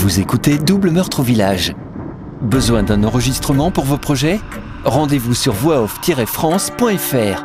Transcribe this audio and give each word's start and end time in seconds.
Vous 0.00 0.18
écoutez 0.18 0.56
Double 0.56 0.90
Meurtre 0.92 1.20
au 1.20 1.22
Village. 1.22 1.74
Besoin 2.40 2.82
d'un 2.82 3.04
enregistrement 3.04 3.70
pour 3.70 3.84
vos 3.84 3.98
projets? 3.98 4.40
Rendez-vous 4.82 5.34
sur 5.34 5.52
voixoff-france.fr. 5.52 7.44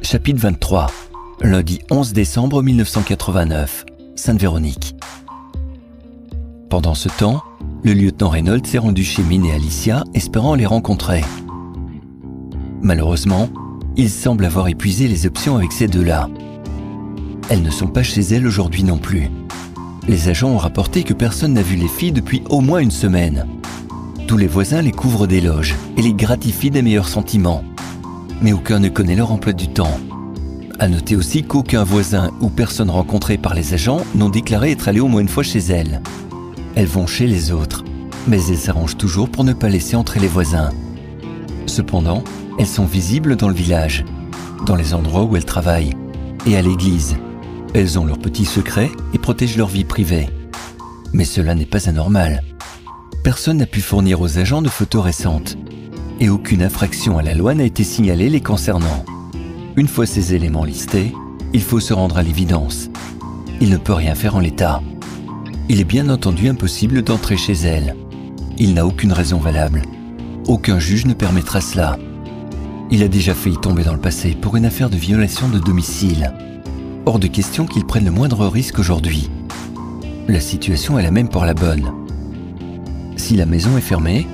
Chapitre 0.00 0.40
23. 0.40 0.86
Lundi 1.42 1.82
11 1.90 2.14
décembre 2.14 2.62
1989. 2.62 3.84
Sainte-Véronique. 4.16 4.96
Pendant 6.70 6.94
ce 6.94 7.10
temps, 7.10 7.42
le 7.82 7.94
lieutenant 7.94 8.28
Reynolds 8.28 8.66
s'est 8.66 8.78
rendu 8.78 9.04
chez 9.04 9.22
Mine 9.22 9.46
et 9.46 9.52
Alicia, 9.52 10.04
espérant 10.12 10.54
les 10.54 10.66
rencontrer. 10.66 11.22
Malheureusement, 12.82 13.48
il 13.96 14.10
semble 14.10 14.44
avoir 14.44 14.68
épuisé 14.68 15.08
les 15.08 15.26
options 15.26 15.56
avec 15.56 15.72
ces 15.72 15.86
deux-là. 15.86 16.28
Elles 17.48 17.62
ne 17.62 17.70
sont 17.70 17.86
pas 17.86 18.02
chez 18.02 18.20
elles 18.20 18.46
aujourd'hui 18.46 18.84
non 18.84 18.98
plus. 18.98 19.28
Les 20.08 20.28
agents 20.28 20.50
ont 20.50 20.58
rapporté 20.58 21.02
que 21.04 21.14
personne 21.14 21.54
n'a 21.54 21.62
vu 21.62 21.76
les 21.76 21.88
filles 21.88 22.12
depuis 22.12 22.42
au 22.50 22.60
moins 22.60 22.80
une 22.80 22.90
semaine. 22.90 23.46
Tous 24.26 24.36
les 24.36 24.46
voisins 24.46 24.82
les 24.82 24.92
couvrent 24.92 25.26
d'éloges 25.26 25.74
et 25.96 26.02
les 26.02 26.14
gratifient 26.14 26.70
des 26.70 26.82
meilleurs 26.82 27.08
sentiments. 27.08 27.64
Mais 28.42 28.52
aucun 28.52 28.78
ne 28.78 28.88
connaît 28.88 29.16
leur 29.16 29.32
emploi 29.32 29.52
du 29.52 29.68
temps. 29.68 29.98
À 30.78 30.88
noter 30.88 31.16
aussi 31.16 31.42
qu'aucun 31.42 31.84
voisin 31.84 32.30
ou 32.40 32.48
personne 32.48 32.90
rencontrée 32.90 33.36
par 33.36 33.54
les 33.54 33.74
agents 33.74 34.02
n'ont 34.14 34.30
déclaré 34.30 34.70
être 34.70 34.88
allé 34.88 35.00
au 35.00 35.08
moins 35.08 35.20
une 35.20 35.28
fois 35.28 35.42
chez 35.42 35.58
elles. 35.58 36.00
Elles 36.74 36.86
vont 36.86 37.06
chez 37.06 37.26
les 37.26 37.52
autres, 37.52 37.84
mais 38.28 38.44
elles 38.46 38.58
s'arrangent 38.58 38.96
toujours 38.96 39.28
pour 39.28 39.44
ne 39.44 39.52
pas 39.52 39.68
laisser 39.68 39.96
entrer 39.96 40.20
les 40.20 40.28
voisins. 40.28 40.70
Cependant, 41.66 42.22
elles 42.58 42.66
sont 42.66 42.84
visibles 42.84 43.36
dans 43.36 43.48
le 43.48 43.54
village, 43.54 44.04
dans 44.66 44.76
les 44.76 44.94
endroits 44.94 45.24
où 45.24 45.36
elles 45.36 45.44
travaillent, 45.44 45.96
et 46.46 46.56
à 46.56 46.62
l'église. 46.62 47.16
Elles 47.74 47.98
ont 47.98 48.04
leurs 48.04 48.18
petits 48.18 48.44
secrets 48.44 48.90
et 49.14 49.18
protègent 49.18 49.56
leur 49.56 49.68
vie 49.68 49.84
privée. 49.84 50.28
Mais 51.12 51.24
cela 51.24 51.54
n'est 51.54 51.66
pas 51.66 51.88
anormal. 51.88 52.42
Personne 53.22 53.58
n'a 53.58 53.66
pu 53.66 53.80
fournir 53.80 54.20
aux 54.20 54.38
agents 54.38 54.62
de 54.62 54.68
photos 54.68 55.02
récentes, 55.02 55.56
et 56.20 56.28
aucune 56.28 56.62
infraction 56.62 57.18
à 57.18 57.22
la 57.22 57.34
loi 57.34 57.54
n'a 57.54 57.64
été 57.64 57.84
signalée 57.84 58.30
les 58.30 58.40
concernant. 58.40 59.04
Une 59.76 59.88
fois 59.88 60.06
ces 60.06 60.34
éléments 60.34 60.64
listés, 60.64 61.14
il 61.52 61.62
faut 61.62 61.80
se 61.80 61.92
rendre 61.92 62.18
à 62.18 62.22
l'évidence. 62.22 62.90
Il 63.60 63.70
ne 63.70 63.76
peut 63.76 63.92
rien 63.92 64.14
faire 64.14 64.36
en 64.36 64.40
l'état. 64.40 64.82
Il 65.72 65.78
est 65.78 65.84
bien 65.84 66.08
entendu 66.08 66.48
impossible 66.48 67.02
d'entrer 67.02 67.36
chez 67.36 67.52
elle. 67.52 67.94
Il 68.58 68.74
n'a 68.74 68.84
aucune 68.84 69.12
raison 69.12 69.38
valable. 69.38 69.82
Aucun 70.48 70.80
juge 70.80 71.06
ne 71.06 71.14
permettra 71.14 71.60
cela. 71.60 71.96
Il 72.90 73.04
a 73.04 73.08
déjà 73.08 73.34
failli 73.34 73.56
tomber 73.56 73.84
dans 73.84 73.94
le 73.94 74.00
passé 74.00 74.34
pour 74.34 74.56
une 74.56 74.64
affaire 74.64 74.90
de 74.90 74.96
violation 74.96 75.48
de 75.48 75.60
domicile. 75.60 76.34
Hors 77.06 77.20
de 77.20 77.28
question 77.28 77.66
qu'il 77.66 77.86
prenne 77.86 78.04
le 78.04 78.10
moindre 78.10 78.48
risque 78.48 78.80
aujourd'hui. 78.80 79.30
La 80.26 80.40
situation 80.40 80.98
est 80.98 81.04
la 81.04 81.12
même 81.12 81.28
pour 81.28 81.44
la 81.44 81.54
bonne. 81.54 81.92
Si 83.14 83.36
la 83.36 83.46
maison 83.46 83.78
est 83.78 83.80
fermée, 83.80 84.26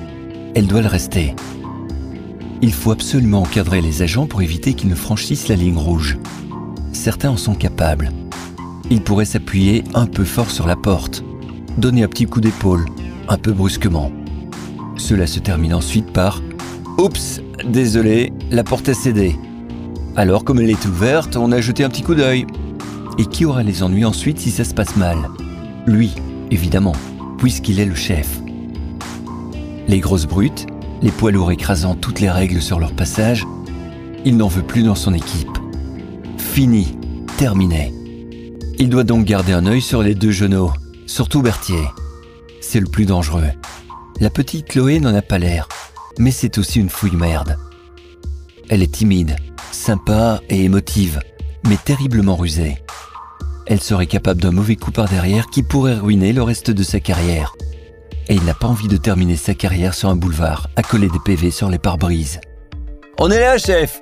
elle 0.55 0.65
doit 0.65 0.81
le 0.81 0.87
rester. 0.87 1.35
Il 2.63 2.73
faut 2.73 2.89
absolument 2.89 3.43
encadrer 3.43 3.81
les 3.81 4.01
agents 4.01 4.25
pour 4.25 4.41
éviter 4.41 4.73
qu'ils 4.73 4.89
ne 4.89 4.95
franchissent 4.95 5.49
la 5.49 5.55
ligne 5.55 5.77
rouge. 5.77 6.17
Certains 6.93 7.29
en 7.29 7.37
sont 7.37 7.53
capables. 7.53 8.11
Ils 8.89 9.01
pourraient 9.01 9.25
s'appuyer 9.25 9.83
un 9.93 10.07
peu 10.07 10.23
fort 10.23 10.49
sur 10.49 10.65
la 10.65 10.77
porte, 10.77 11.23
donner 11.77 12.03
un 12.03 12.07
petit 12.07 12.25
coup 12.25 12.41
d'épaule, 12.41 12.85
un 13.27 13.37
peu 13.37 13.51
brusquement. 13.51 14.11
Cela 14.97 15.27
se 15.27 15.39
termine 15.39 15.73
ensuite 15.73 16.11
par 16.11 16.41
Oups, 16.97 17.41
désolé, 17.65 18.33
la 18.49 18.63
porte 18.63 18.89
a 18.89 18.93
cédé. 18.93 19.35
Alors, 20.15 20.43
comme 20.43 20.59
elle 20.59 20.71
est 20.71 20.85
ouverte, 20.85 21.37
on 21.37 21.51
a 21.51 21.61
jeté 21.61 21.83
un 21.83 21.89
petit 21.89 22.01
coup 22.01 22.15
d'œil. 22.15 22.47
Et 23.19 23.25
qui 23.25 23.45
aura 23.45 23.61
les 23.61 23.83
ennuis 23.83 24.05
ensuite 24.05 24.39
si 24.39 24.49
ça 24.49 24.63
se 24.63 24.73
passe 24.73 24.95
mal? 24.95 25.17
Lui, 25.85 26.11
évidemment, 26.49 26.95
puisqu'il 27.37 27.79
est 27.79 27.85
le 27.85 27.95
chef. 27.95 28.39
Les 29.87 29.99
grosses 29.99 30.25
brutes, 30.25 30.65
les 31.03 31.11
poids 31.11 31.31
lourds 31.31 31.51
écrasant 31.51 31.93
toutes 31.95 32.19
les 32.19 32.31
règles 32.31 32.61
sur 32.61 32.79
leur 32.79 32.93
passage, 32.93 33.45
il 34.25 34.37
n'en 34.37 34.47
veut 34.47 34.63
plus 34.63 34.83
dans 34.83 34.95
son 34.95 35.13
équipe. 35.13 35.57
Fini, 36.37 36.97
terminé. 37.37 37.93
Il 38.79 38.89
doit 38.89 39.03
donc 39.03 39.25
garder 39.25 39.53
un 39.53 39.67
œil 39.67 39.81
sur 39.81 40.01
les 40.01 40.15
deux 40.15 40.31
genoux, 40.31 40.71
surtout 41.07 41.41
Berthier. 41.41 41.83
C'est 42.61 42.79
le 42.79 42.85
plus 42.85 43.05
dangereux. 43.05 43.49
La 44.19 44.29
petite 44.29 44.67
Chloé 44.67 44.99
n'en 44.99 45.15
a 45.15 45.21
pas 45.21 45.39
l'air, 45.39 45.67
mais 46.19 46.31
c'est 46.31 46.57
aussi 46.57 46.79
une 46.79 46.89
fouille 46.89 47.15
merde. 47.15 47.57
Elle 48.69 48.83
est 48.83 48.91
timide, 48.91 49.37
sympa 49.71 50.41
et 50.49 50.63
émotive, 50.63 51.19
mais 51.67 51.77
terriblement 51.77 52.35
rusée. 52.35 52.77
Elle 53.65 53.81
serait 53.81 54.07
capable 54.07 54.41
d'un 54.41 54.51
mauvais 54.51 54.75
coup 54.75 54.91
par 54.91 55.07
derrière 55.07 55.47
qui 55.47 55.63
pourrait 55.63 55.95
ruiner 55.95 56.33
le 56.33 56.43
reste 56.43 56.71
de 56.71 56.83
sa 56.83 56.99
carrière. 56.99 57.55
Et 58.29 58.35
il 58.35 58.43
n'a 58.43 58.53
pas 58.53 58.67
envie 58.67 58.87
de 58.87 58.97
terminer 58.97 59.37
sa 59.37 59.53
carrière 59.53 59.93
sur 59.93 60.09
un 60.09 60.15
boulevard, 60.15 60.67
à 60.75 60.83
coller 60.83 61.09
des 61.09 61.19
PV 61.19 61.51
sur 61.51 61.69
les 61.69 61.79
pare-brises. 61.79 62.41
On 63.19 63.31
est 63.31 63.39
là, 63.39 63.57
chef 63.57 64.01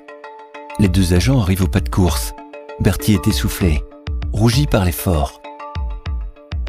Les 0.78 0.88
deux 0.88 1.14
agents 1.14 1.40
arrivent 1.40 1.62
au 1.62 1.68
pas 1.68 1.80
de 1.80 1.88
course. 1.88 2.34
Berthier 2.80 3.14
est 3.14 3.28
essoufflé, 3.28 3.82
rougi 4.32 4.66
par 4.66 4.84
l'effort. 4.84 5.40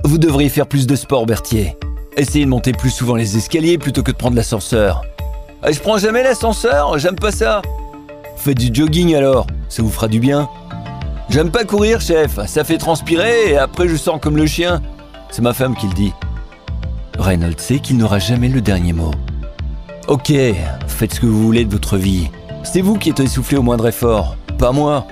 Vous 0.04 0.18
devriez 0.18 0.50
faire 0.50 0.68
plus 0.68 0.88
de 0.88 0.96
sport, 0.96 1.26
Berthier. 1.26 1.76
Essayez 2.16 2.46
de 2.46 2.50
monter 2.50 2.72
plus 2.72 2.90
souvent 2.90 3.16
les 3.16 3.38
escaliers 3.38 3.78
plutôt 3.78 4.04
que 4.04 4.12
de 4.12 4.18
prendre 4.18 4.36
l'ascenseur. 4.36 5.02
Ah, 5.62 5.72
je 5.72 5.80
prends 5.80 5.98
jamais 5.98 6.24
l'ascenseur, 6.24 6.98
j'aime 6.98 7.16
pas 7.16 7.32
ça. 7.32 7.62
Faites 8.38 8.58
du 8.58 8.74
jogging 8.74 9.16
alors, 9.16 9.48
ça 9.70 9.84
vous 9.84 9.90
fera 9.90 10.08
du 10.08 10.20
bien. 10.20 10.50
J'aime 11.30 11.52
pas 11.52 11.66
courir, 11.66 12.00
chef, 12.00 12.40
ça 12.46 12.64
fait 12.64 12.78
transpirer 12.78 13.52
et 13.52 13.58
après 13.58 13.88
je 13.88 13.96
sens 13.96 14.20
comme 14.22 14.38
le 14.38 14.46
chien. 14.46 14.82
C'est 15.30 15.42
ma 15.42 15.54
femme 15.54 15.76
qui 15.76 15.88
le 15.88 15.94
dit. 15.94 16.14
Reynolds 17.20 17.60
sait 17.60 17.80
qu'il 17.80 17.98
n'aura 17.98 18.20
jamais 18.20 18.48
le 18.48 18.62
dernier 18.62 18.94
mot. 18.94 19.12
Ok, 20.08 20.32
faites 20.88 21.16
ce 21.16 21.20
que 21.20 21.26
vous 21.26 21.44
voulez 21.44 21.66
de 21.66 21.72
votre 21.72 21.98
vie. 21.98 22.30
C'est 22.64 22.82
vous 22.82 22.98
qui 22.98 23.10
êtes 23.10 23.20
essoufflé 23.20 23.58
au 23.58 23.64
moindre 23.64 23.88
effort, 23.88 24.38
pas 24.58 24.72
moi. 24.72 25.06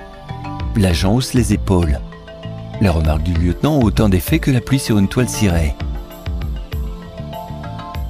L'agent 0.76 1.14
hausse 1.14 1.34
les 1.34 1.52
épaules. 1.52 2.00
Les 2.80 2.88
remarques 2.90 3.22
du 3.22 3.32
lieutenant 3.32 3.80
autant 3.80 4.10
d'effet 4.10 4.38
que 4.38 4.50
la 4.50 4.60
pluie 4.60 4.78
sur 4.78 4.98
une 4.98 5.08
toile 5.08 5.28
cirée. 5.28 5.74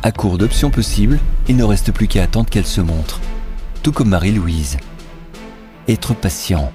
À 0.02 0.10
court 0.10 0.38
d'options 0.38 0.70
possibles, 0.70 1.20
il 1.48 1.56
ne 1.56 1.64
reste 1.64 1.92
plus 1.92 2.08
qu'à 2.08 2.24
attendre 2.24 2.50
qu'elle 2.50 2.66
se 2.66 2.80
montre, 2.80 3.20
tout 3.82 3.92
comme 3.92 4.08
Marie-Louise. 4.08 4.78
Être 5.88 6.14
patient, 6.14 6.72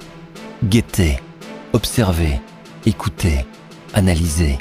guetter, 0.63 1.19
observer, 1.74 2.40
écouter, 2.85 3.46
analyser. 3.94 4.57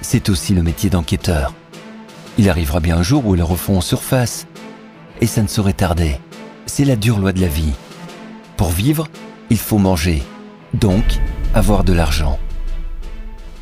C'est 0.00 0.28
aussi 0.28 0.52
le 0.52 0.62
métier 0.62 0.90
d'enquêteur. 0.90 1.54
Il 2.38 2.50
arrivera 2.50 2.80
bien 2.80 2.98
un 2.98 3.02
jour 3.02 3.24
où 3.26 3.36
ils 3.36 3.42
refont 3.42 3.80
surface. 3.80 4.46
Et 5.20 5.26
ça 5.26 5.42
ne 5.42 5.48
saurait 5.48 5.72
tarder. 5.72 6.20
C'est 6.66 6.84
la 6.84 6.96
dure 6.96 7.18
loi 7.18 7.32
de 7.32 7.40
la 7.40 7.48
vie. 7.48 7.74
Pour 8.56 8.70
vivre, 8.70 9.08
il 9.50 9.58
faut 9.58 9.78
manger. 9.78 10.22
Donc, 10.74 11.04
avoir 11.54 11.82
de 11.82 11.92
l'argent. 11.92 12.38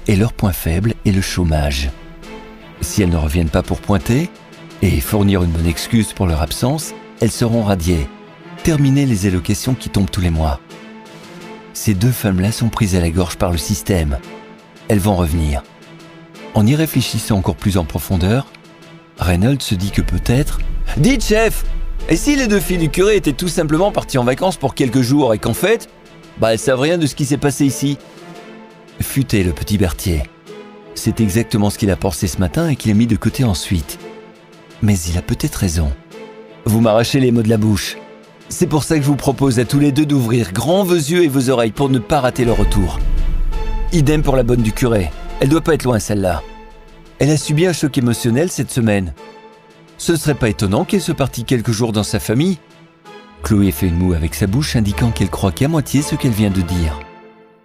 Et 0.09 0.17
leur 0.17 0.33
point 0.33 0.53
faible 0.53 0.95
est 1.05 1.11
le 1.11 1.21
chômage. 1.21 1.91
Si 2.81 3.03
elles 3.03 3.11
ne 3.11 3.17
reviennent 3.17 3.51
pas 3.51 3.63
pour 3.63 3.81
pointer 3.81 4.31
et 4.83 5.01
fournir 5.01 5.43
une 5.43 5.51
bonne 5.51 5.67
excuse 5.67 6.13
pour 6.13 6.27
leur 6.27 6.43
absence, 6.43 6.95
elles 7.21 7.31
seront 7.31 7.65
radiées. 7.65 8.07
Terminer 8.63 9.07
les 9.07 9.27
allocations 9.27 9.75
qui 9.75 9.89
tombent 9.89 10.11
tous 10.11 10.21
les 10.21 10.31
mois. 10.31 10.61
Ces 11.73 11.95
deux 11.95 12.11
femmes-là 12.11 12.53
sont 12.53 12.69
prises 12.69 12.95
à 12.95 13.01
la 13.01 13.11
gorge 13.11 13.37
par 13.37 13.51
le 13.51 13.59
système. 13.59 14.19
Elles 14.89 14.99
vont 14.99 15.17
revenir. 15.17 15.63
En 16.55 16.67
y 16.67 16.75
réfléchissant 16.75 17.37
encore 17.37 17.57
plus 17.57 17.77
en 17.77 17.85
profondeur, 17.85 18.47
Reynolds 19.19 19.63
se 19.63 19.75
dit 19.75 19.91
que 19.91 20.03
peut-être... 20.03 20.59
Dites 20.97 21.25
chef 21.25 21.65
Et 22.09 22.17
si 22.17 22.37
les 22.37 22.47
deux 22.47 22.61
filles 22.61 22.79
du 22.79 22.89
curé 22.91 23.17
étaient 23.17 23.33
tout 23.33 23.49
simplement 23.49 23.93
parties 23.93 24.19
en 24.19 24.25
vacances 24.25 24.57
pour 24.57 24.75
quelques 24.75 25.03
jours 25.03 25.35
et 25.35 25.39
qu'en 25.39 25.55
fait, 25.55 25.89
bah 26.39 26.53
elles 26.53 26.59
savent 26.59 26.81
rien 26.81 26.99
de 26.99 27.07
ce 27.07 27.15
qui 27.15 27.25
s'est 27.25 27.37
passé 27.37 27.67
ici? 27.67 27.99
Futé 29.01 29.45
le 29.45 29.53
petit 29.53 29.79
Berthier. 29.79 30.23
C'est 30.95 31.21
exactement 31.21 31.69
ce 31.71 31.79
qu'il 31.79 31.91
a 31.91 31.97
pensé 31.97 32.27
ce 32.27 32.39
matin 32.39 32.69
et 32.69 32.77
qu'il 32.77 32.91
a 32.91 32.95
mis 32.95 33.07
de 33.07 33.17
côté 33.17 33.45
ensuite. 33.45 33.99
Mais 34.83 34.99
il 34.99 35.19
a 35.19 35.23
peut-être 35.23 35.57
raison. 35.57 35.93
Vous 36.65 36.81
m'arrachez 36.81 37.21
les 37.21 37.31
mots 37.31 37.43
de 37.43 37.49
la 37.49 37.59
bouche. 37.59 37.97
C'est 38.49 38.67
pour 38.67 38.85
ça 38.85 38.97
que 38.97 39.03
je 39.03 39.07
vous 39.07 39.17
propose 39.17 39.59
à 39.59 39.65
tous 39.65 39.79
les 39.79 39.93
deux 39.93 40.07
d'ouvrir 40.07 40.53
grand 40.53 40.85
vos 40.85 40.95
yeux 40.95 41.25
et 41.25 41.29
vos 41.29 41.51
oreilles 41.51 41.73
pour 41.73 41.91
ne 41.91 41.99
pas 41.99 42.21
rater 42.21 42.45
le 42.45 42.53
retour. 42.53 42.99
Idem 43.93 44.23
pour 44.23 44.37
la 44.37 44.43
bonne 44.43 44.63
du 44.63 44.73
curé. 44.73 45.11
Elle 45.41 45.51
doit 45.51 45.61
pas 45.61 45.75
être 45.75 45.85
loin 45.85 45.99
celle-là. 45.99 46.43
Elle 47.19 47.31
a 47.31 47.37
subi 47.37 47.67
un 47.67 47.73
choc 47.73 47.97
émotionnel 47.99 48.51
cette 48.51 48.71
semaine. 48.71 49.15
Ce 49.99 50.13
ne 50.13 50.17
serait 50.17 50.35
pas 50.35 50.49
étonnant 50.49 50.85
qu'elle 50.85 51.03
se 51.03 51.13
partie 51.13 51.45
quelques 51.45 51.73
jours 51.73 51.93
dans 51.93 52.03
sa 52.03 52.21
famille. 52.21 52.59
Chloé 53.43 53.71
fait 53.71 53.89
une 53.89 53.97
moue 53.97 54.15
avec 54.15 54.35
sa 54.35 54.47
bouche 54.47 54.77
indiquant 54.77 55.11
qu'elle 55.11 55.31
croit 55.31 55.53
qu'à 55.53 55.69
moitié 55.69 56.03
ce 56.03 56.15
qu'elle 56.15 56.33
vient 56.33 56.51
de 56.51 56.63
dire. 56.63 56.99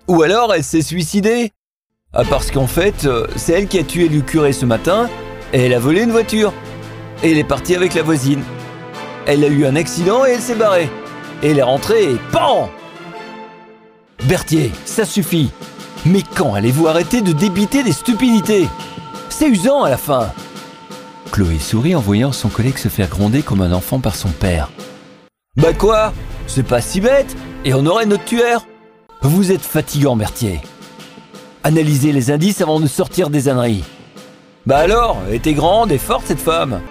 Ou 0.07 0.21
alors 0.24 0.53
elle 0.53 0.63
s'est 0.63 0.81
suicidée 0.81 1.51
ah, 2.13 2.24
Parce 2.30 2.51
qu'en 2.51 2.68
fait, 2.68 3.06
euh, 3.06 3.27
c'est 3.36 3.53
elle 3.53 3.68
qui 3.68 3.80
a 3.80 3.83
tué 3.83 4.09
le 4.09 4.21
curé 4.21 4.53
ce 4.53 4.65
matin 4.65 5.09
et 5.53 5.65
elle 5.65 5.74
a 5.74 5.80
volé 5.80 6.03
une 6.03 6.12
voiture. 6.12 6.53
et 7.24 7.31
elle 7.31 7.38
est 7.38 7.44
partie 7.44 7.75
avec 7.75 7.94
la 7.94 8.03
voisine. 8.03 8.44
Elle 9.25 9.44
a 9.44 9.48
eu 9.48 9.65
un 9.65 9.75
accident 9.75 10.25
et 10.25 10.31
elle 10.31 10.42
s'est 10.42 10.56
barrée. 10.56 10.89
Et 11.44 11.51
elle 11.51 11.59
est 11.59 11.63
rentrée 11.63 12.03
et 12.03 12.18
PAN 12.31 12.69
Berthier, 14.25 14.71
ça 14.86 15.06
suffit. 15.06 15.51
Mais 16.06 16.24
quand 16.36 16.54
allez-vous 16.54 16.88
arrêter 16.88 17.21
de 17.21 17.31
débiter 17.31 17.83
des 17.83 17.92
stupidités? 17.92 18.68
C'est 19.30 19.47
usant 19.47 19.83
à 19.83 19.89
la 19.89 19.97
fin. 19.97 20.31
Chloé 21.31 21.59
sourit 21.59 21.95
en 21.95 22.01
voyant 22.01 22.31
son 22.31 22.50
collègue 22.50 22.77
se 22.77 22.89
faire 22.89 23.07
gronder 23.07 23.42
comme 23.42 23.62
un 23.62 23.71
enfant 23.71 24.00
par 24.00 24.15
son 24.15 24.30
père. 24.30 24.69
Bah 25.56 25.74
quoi? 25.74 26.13
C'est 26.47 26.65
pas 26.65 26.81
si 26.81 27.01
bête 27.01 27.36
Et 27.65 27.74
on 27.74 27.86
aurait 27.86 28.06
notre 28.06 28.25
tueur 28.25 28.65
Vous 29.23 29.51
êtes 29.51 29.62
fatigant, 29.62 30.15
Berthier. 30.15 30.62
Analysez 31.63 32.12
les 32.12 32.31
indices 32.31 32.59
avant 32.62 32.79
de 32.79 32.88
sortir 32.88 33.29
des 33.29 33.50
âneries. 33.50 33.83
Bah 34.65 34.79
alors, 34.79 35.18
était 35.31 35.53
grande 35.53 35.91
et 35.91 36.00
forte 36.00 36.25
cette 36.25 36.39
femme. 36.39 36.81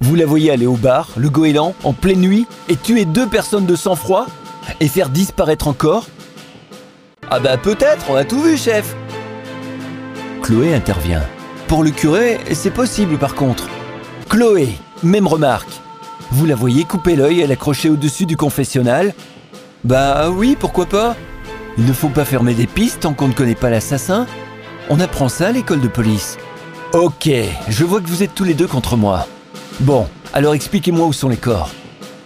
Vous 0.00 0.16
la 0.16 0.26
voyez 0.26 0.50
aller 0.50 0.66
au 0.66 0.74
bar, 0.74 1.10
le 1.16 1.30
goéland, 1.30 1.74
en 1.84 1.92
pleine 1.92 2.20
nuit, 2.20 2.48
et 2.68 2.74
tuer 2.74 3.04
deux 3.04 3.28
personnes 3.28 3.66
de 3.66 3.76
sang-froid 3.76 4.26
Et 4.80 4.88
faire 4.88 5.08
disparaître 5.08 5.68
encore? 5.68 6.06
Ah 7.30 7.38
bah 7.38 7.58
peut-être, 7.58 8.06
on 8.10 8.16
a 8.16 8.24
tout 8.24 8.40
vu, 8.40 8.56
chef 8.56 8.96
Chloé 10.42 10.74
intervient. 10.74 11.22
Pour 11.68 11.84
le 11.84 11.90
curé, 11.90 12.40
c'est 12.52 12.72
possible 12.72 13.18
par 13.18 13.36
contre. 13.36 13.68
Chloé, 14.28 14.70
même 15.04 15.28
remarque. 15.28 15.70
Vous 16.32 16.44
la 16.44 16.56
voyez 16.56 16.82
couper 16.82 17.14
l'œil 17.14 17.40
et 17.40 17.46
l'accrocher 17.46 17.88
au-dessus 17.88 18.26
du 18.26 18.36
confessionnal 18.36 19.14
Bah 19.84 20.30
oui, 20.30 20.56
pourquoi 20.58 20.86
pas 20.86 21.16
Il 21.76 21.84
ne 21.84 21.92
faut 21.92 22.08
pas 22.08 22.24
fermer 22.24 22.54
des 22.54 22.66
pistes 22.66 23.00
tant 23.00 23.14
qu'on 23.14 23.28
ne 23.28 23.32
connaît 23.32 23.54
pas 23.54 23.70
l'assassin. 23.70 24.26
On 24.90 25.00
apprend 25.00 25.28
ça 25.28 25.48
à 25.48 25.52
l'école 25.52 25.80
de 25.80 25.88
police. 25.88 26.36
Ok, 26.92 27.30
je 27.68 27.84
vois 27.84 28.00
que 28.00 28.08
vous 28.08 28.22
êtes 28.22 28.34
tous 28.34 28.44
les 28.44 28.54
deux 28.54 28.66
contre 28.66 28.96
moi. 28.96 29.26
Bon, 29.80 30.08
alors 30.32 30.54
expliquez-moi 30.54 31.06
où 31.06 31.12
sont 31.12 31.28
les 31.28 31.36
corps. 31.36 31.70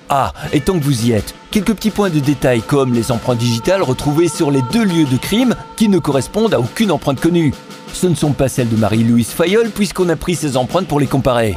Ah, 0.08 0.32
et 0.52 0.60
tant 0.60 0.78
que 0.78 0.84
vous 0.84 1.06
y 1.06 1.12
êtes, 1.12 1.34
quelques 1.50 1.74
petits 1.74 1.90
points 1.90 2.10
de 2.10 2.20
détail 2.20 2.62
comme 2.62 2.94
les 2.94 3.10
empreintes 3.10 3.38
digitales 3.38 3.82
retrouvées 3.82 4.28
sur 4.28 4.50
les 4.50 4.62
deux 4.72 4.84
lieux 4.84 5.06
de 5.06 5.16
crime 5.16 5.54
qui 5.76 5.88
ne 5.88 5.98
correspondent 5.98 6.54
à 6.54 6.60
aucune 6.60 6.92
empreinte 6.92 7.20
connue. 7.20 7.52
Ce 7.92 8.06
ne 8.06 8.14
sont 8.14 8.32
pas 8.32 8.48
celles 8.48 8.68
de 8.68 8.76
Marie-Louise 8.76 9.30
Fayol 9.30 9.70
puisqu'on 9.70 10.08
a 10.08 10.16
pris 10.16 10.34
ces 10.34 10.56
empreintes 10.56 10.86
pour 10.86 11.00
les 11.00 11.06
comparer. 11.06 11.56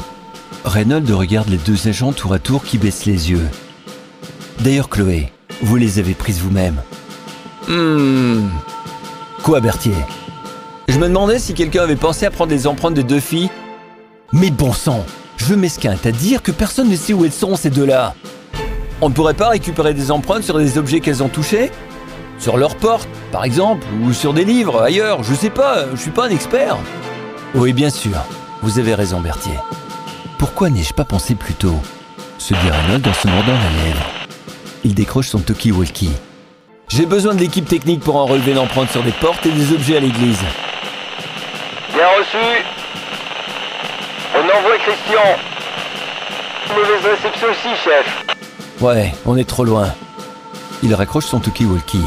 Reynolds 0.63 1.13
regarde 1.13 1.49
les 1.49 1.57
deux 1.57 1.87
agents 1.87 2.11
tour 2.11 2.33
à 2.33 2.39
tour 2.39 2.63
qui 2.63 2.77
baissent 2.77 3.05
les 3.05 3.29
yeux. 3.31 3.47
D'ailleurs, 4.59 4.89
Chloé, 4.89 5.31
vous 5.61 5.75
les 5.75 5.99
avez 5.99 6.13
prises 6.13 6.39
vous-même. 6.39 6.81
Hmm. 7.67 8.47
Quoi, 9.43 9.59
Berthier? 9.59 9.95
Je 10.87 10.97
me 10.97 11.07
demandais 11.07 11.39
si 11.39 11.53
quelqu'un 11.53 11.83
avait 11.83 11.95
pensé 11.95 12.25
à 12.25 12.31
prendre 12.31 12.51
les 12.51 12.67
empreintes 12.67 12.93
des 12.93 13.03
deux 13.03 13.19
filles. 13.19 13.49
Mais 14.31 14.51
bon 14.51 14.73
sang, 14.73 15.05
je 15.37 15.55
m'esquinte 15.55 16.05
à 16.05 16.11
dire 16.11 16.41
que 16.41 16.51
personne 16.51 16.89
ne 16.89 16.95
sait 16.95 17.13
où 17.13 17.25
elles 17.25 17.31
sont, 17.31 17.55
ces 17.55 17.69
deux-là. 17.69 18.15
On 19.01 19.09
ne 19.09 19.13
pourrait 19.13 19.33
pas 19.33 19.49
récupérer 19.49 19.93
des 19.93 20.11
empreintes 20.11 20.43
sur 20.43 20.57
des 20.57 20.77
objets 20.77 20.99
qu'elles 20.99 21.23
ont 21.23 21.29
touchés? 21.29 21.71
Sur 22.39 22.57
leur 22.57 22.75
porte, 22.75 23.07
par 23.31 23.45
exemple, 23.45 23.85
ou 24.03 24.13
sur 24.13 24.33
des 24.33 24.45
livres, 24.45 24.81
ailleurs, 24.81 25.23
je 25.23 25.33
sais 25.33 25.49
pas, 25.49 25.85
je 25.93 26.01
suis 26.01 26.11
pas 26.11 26.27
un 26.27 26.31
expert. 26.31 26.77
Oui, 27.53 27.73
bien 27.73 27.89
sûr, 27.89 28.17
vous 28.61 28.79
avez 28.79 28.93
raison, 28.93 29.21
Berthier. 29.21 29.57
Pourquoi 30.37 30.69
n'ai-je 30.69 30.93
pas 30.93 31.05
pensé 31.05 31.35
plus 31.35 31.53
tôt? 31.53 31.79
Se 32.37 32.53
dit 32.53 32.69
Reynolds 32.69 33.07
en 33.09 33.13
se 33.13 33.27
mordant 33.27 33.53
la 33.53 33.83
lèvre. 33.83 34.24
Il 34.85 34.93
décroche 34.93 35.29
son 35.29 35.39
talkie-walkie. 35.39 36.11
J'ai 36.89 37.07
besoin 37.07 37.33
de 37.33 37.39
l'équipe 37.39 37.67
technique 37.67 38.01
pour 38.01 38.17
en 38.17 38.27
relever 38.27 38.53
l'empreinte 38.53 38.91
sur 38.91 39.01
des 39.01 39.11
portes 39.13 39.43
et 39.47 39.51
des 39.51 39.73
objets 39.73 39.97
à 39.97 39.99
l'église. 39.99 40.37
Bien 41.91 42.05
reçu. 42.19 42.63
On 44.35 44.41
envoie 44.41 44.77
Christian. 44.77 45.23
Mauvaise 46.69 47.03
réception 47.03 47.47
aussi, 47.49 47.75
chef. 47.83 48.25
Ouais, 48.79 49.11
on 49.25 49.35
est 49.37 49.49
trop 49.49 49.63
loin. 49.63 49.91
Il 50.83 50.93
raccroche 50.93 51.25
son 51.25 51.39
talkie-walkie. 51.39 52.05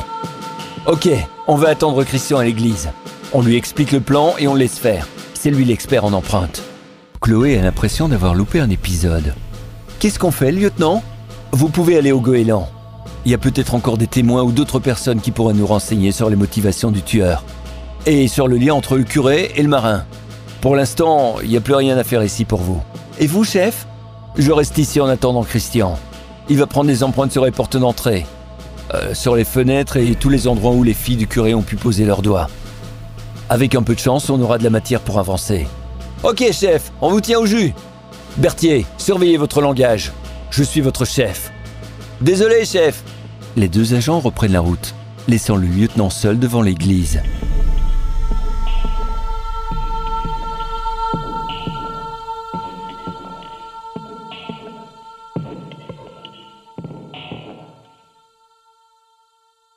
Ok, 0.86 1.08
on 1.48 1.56
va 1.56 1.70
attendre 1.70 2.04
Christian 2.04 2.38
à 2.38 2.44
l'église. 2.44 2.90
On 3.32 3.42
lui 3.42 3.56
explique 3.56 3.90
le 3.90 4.00
plan 4.00 4.36
et 4.38 4.46
on 4.46 4.54
le 4.54 4.60
laisse 4.60 4.78
faire. 4.78 5.08
C'est 5.34 5.50
lui 5.50 5.64
l'expert 5.64 6.04
en 6.04 6.12
empreinte. 6.12 6.62
Chloé 7.20 7.58
a 7.58 7.62
l'impression 7.62 8.08
d'avoir 8.08 8.36
loupé 8.36 8.60
un 8.60 8.70
épisode. 8.70 9.34
Qu'est-ce 9.98 10.20
qu'on 10.20 10.31
fait, 10.31 10.52
lieutenant? 10.52 11.02
Vous 11.52 11.68
pouvez 11.68 11.96
aller 11.96 12.12
au 12.12 12.20
goéland. 12.20 12.68
Il 13.24 13.30
y 13.32 13.34
a 13.34 13.38
peut-être 13.38 13.74
encore 13.74 13.98
des 13.98 14.06
témoins 14.06 14.42
ou 14.42 14.52
d'autres 14.52 14.78
personnes 14.78 15.20
qui 15.20 15.30
pourraient 15.30 15.54
nous 15.54 15.66
renseigner 15.66 16.12
sur 16.12 16.30
les 16.30 16.36
motivations 16.36 16.90
du 16.90 17.02
tueur. 17.02 17.42
Et 18.06 18.28
sur 18.28 18.48
le 18.48 18.56
lien 18.56 18.74
entre 18.74 18.96
le 18.96 19.04
curé 19.04 19.52
et 19.56 19.62
le 19.62 19.68
marin. 19.68 20.04
Pour 20.60 20.76
l'instant, 20.76 21.36
il 21.42 21.48
n'y 21.48 21.56
a 21.56 21.60
plus 21.60 21.74
rien 21.74 21.96
à 21.96 22.04
faire 22.04 22.22
ici 22.22 22.44
pour 22.44 22.60
vous. 22.60 22.80
Et 23.18 23.26
vous, 23.26 23.44
chef? 23.44 23.86
Je 24.36 24.52
reste 24.52 24.78
ici 24.78 25.00
en 25.00 25.06
attendant 25.06 25.42
Christian. 25.42 25.98
Il 26.48 26.58
va 26.58 26.66
prendre 26.66 26.88
les 26.88 27.02
empreintes 27.02 27.32
sur 27.32 27.44
les 27.44 27.50
portes 27.50 27.76
d'entrée, 27.76 28.24
euh, 28.94 29.14
sur 29.14 29.34
les 29.34 29.44
fenêtres 29.44 29.96
et 29.96 30.14
tous 30.14 30.28
les 30.30 30.48
endroits 30.48 30.72
où 30.72 30.82
les 30.82 30.94
filles 30.94 31.16
du 31.16 31.26
curé 31.26 31.54
ont 31.54 31.62
pu 31.62 31.76
poser 31.76 32.04
leurs 32.04 32.22
doigts. 32.22 32.48
Avec 33.48 33.74
un 33.74 33.82
peu 33.82 33.94
de 33.94 34.00
chance, 34.00 34.30
on 34.30 34.40
aura 34.40 34.58
de 34.58 34.64
la 34.64 34.70
matière 34.70 35.00
pour 35.00 35.18
avancer. 35.18 35.66
Ok, 36.22 36.44
chef, 36.52 36.92
on 37.00 37.10
vous 37.10 37.20
tient 37.20 37.38
au 37.38 37.46
jus. 37.46 37.74
Berthier, 38.36 38.86
surveillez 38.96 39.36
votre 39.36 39.60
langage. 39.60 40.12
Je 40.50 40.62
suis 40.62 40.80
votre 40.80 41.04
chef. 41.04 41.52
Désolé, 42.20 42.64
chef. 42.64 43.02
Les 43.56 43.68
deux 43.68 43.94
agents 43.94 44.20
reprennent 44.20 44.52
la 44.52 44.60
route, 44.60 44.94
laissant 45.28 45.56
le 45.56 45.66
lieutenant 45.66 46.10
seul 46.10 46.38
devant 46.38 46.62
l'église. 46.62 47.20